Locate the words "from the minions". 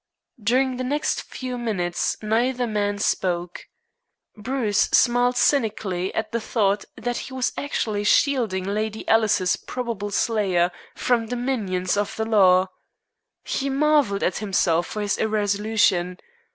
10.95-11.97